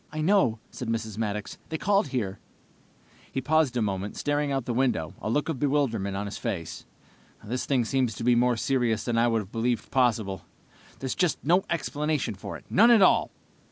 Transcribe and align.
"I 0.11 0.19
know," 0.21 0.57
said 0.71 0.87
Mrs. 0.87 1.19
Maddox. 1.19 1.59
"They 1.69 1.77
called 1.77 2.07
here." 2.07 2.39
He 3.31 3.39
paused 3.39 3.77
a 3.77 3.83
moment, 3.83 4.17
staring 4.17 4.51
out 4.51 4.65
the 4.65 4.73
window, 4.73 5.13
a 5.21 5.29
look 5.29 5.47
of 5.47 5.59
bewilderment 5.59 6.15
on 6.17 6.25
his 6.25 6.39
face. 6.39 6.87
"This 7.43 7.67
thing 7.67 7.85
seems 7.85 8.15
to 8.15 8.23
be 8.23 8.33
more 8.33 8.57
serious 8.57 9.03
than 9.03 9.15
I 9.19 9.27
would 9.27 9.43
have 9.43 9.51
believed 9.51 9.91
possible. 9.91 10.41
There's 10.97 11.13
just 11.13 11.37
no 11.43 11.65
explanation 11.69 12.33
for 12.33 12.57
it, 12.57 12.65
none 12.67 12.89
at 12.89 13.03
all!" 13.03 13.29